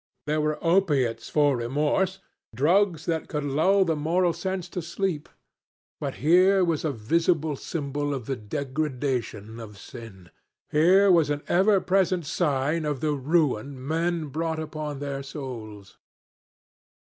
There 0.25 0.41
were 0.41 0.57
opiates 0.65 1.29
for 1.29 1.55
remorse, 1.55 2.17
drugs 2.55 3.05
that 3.05 3.27
could 3.27 3.43
lull 3.43 3.85
the 3.85 3.95
moral 3.95 4.33
sense 4.33 4.67
to 4.69 4.81
sleep. 4.81 5.29
But 5.99 6.15
here 6.25 6.65
was 6.65 6.83
a 6.83 6.91
visible 6.91 7.55
symbol 7.55 8.11
of 8.11 8.25
the 8.25 8.35
degradation 8.35 9.59
of 9.59 9.77
sin. 9.77 10.31
Here 10.71 11.11
was 11.11 11.29
an 11.29 11.43
ever 11.47 11.79
present 11.81 12.25
sign 12.25 12.83
of 12.83 12.99
the 13.01 13.13
ruin 13.13 13.77
men 13.87 14.29
brought 14.29 14.57
upon 14.57 14.97
their 14.97 15.21
souls. 15.21 15.99